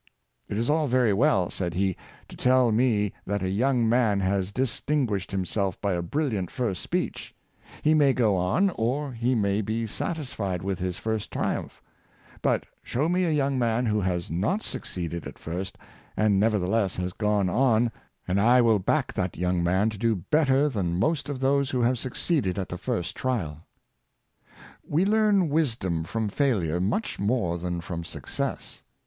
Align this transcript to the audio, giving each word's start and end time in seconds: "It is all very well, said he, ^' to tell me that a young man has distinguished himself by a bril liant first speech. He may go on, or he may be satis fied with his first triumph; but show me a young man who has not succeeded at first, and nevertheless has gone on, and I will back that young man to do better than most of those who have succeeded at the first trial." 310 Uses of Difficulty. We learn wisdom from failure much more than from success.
"It 0.49 0.57
is 0.57 0.67
all 0.67 0.87
very 0.87 1.13
well, 1.13 1.51
said 1.51 1.75
he, 1.75 1.93
^' 1.93 1.97
to 2.27 2.35
tell 2.35 2.71
me 2.71 3.13
that 3.27 3.43
a 3.43 3.49
young 3.49 3.87
man 3.87 4.19
has 4.19 4.51
distinguished 4.51 5.29
himself 5.29 5.79
by 5.79 5.93
a 5.93 6.01
bril 6.01 6.31
liant 6.31 6.49
first 6.49 6.81
speech. 6.81 7.35
He 7.83 7.93
may 7.93 8.11
go 8.11 8.35
on, 8.35 8.71
or 8.71 9.11
he 9.13 9.35
may 9.35 9.61
be 9.61 9.85
satis 9.85 10.33
fied 10.33 10.63
with 10.63 10.79
his 10.79 10.97
first 10.97 11.29
triumph; 11.29 11.83
but 12.41 12.63
show 12.81 13.07
me 13.07 13.25
a 13.25 13.31
young 13.31 13.59
man 13.59 13.85
who 13.85 14.01
has 14.01 14.31
not 14.31 14.63
succeeded 14.63 15.27
at 15.27 15.37
first, 15.37 15.77
and 16.17 16.39
nevertheless 16.39 16.95
has 16.95 17.13
gone 17.13 17.47
on, 17.47 17.91
and 18.27 18.41
I 18.41 18.59
will 18.59 18.79
back 18.79 19.13
that 19.13 19.37
young 19.37 19.63
man 19.63 19.91
to 19.91 19.99
do 19.99 20.15
better 20.15 20.67
than 20.67 20.97
most 20.97 21.29
of 21.29 21.39
those 21.41 21.69
who 21.69 21.81
have 21.83 21.99
succeeded 21.99 22.57
at 22.57 22.69
the 22.69 22.77
first 22.79 23.15
trial." 23.15 23.67
310 24.81 24.81
Uses 24.81 24.81
of 24.81 24.89
Difficulty. 24.89 24.95
We 24.95 25.05
learn 25.05 25.49
wisdom 25.53 26.03
from 26.05 26.29
failure 26.29 26.79
much 26.79 27.19
more 27.19 27.59
than 27.59 27.81
from 27.81 28.03
success. 28.03 28.81